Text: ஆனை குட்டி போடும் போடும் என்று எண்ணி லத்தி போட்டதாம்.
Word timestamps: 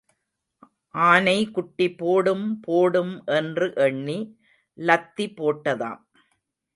ஆனை 0.95 1.35
குட்டி 1.51 1.87
போடும் 1.91 2.59
போடும் 2.59 3.13
என்று 3.37 3.67
எண்ணி 3.75 4.17
லத்தி 4.77 5.27
போட்டதாம். 5.37 6.01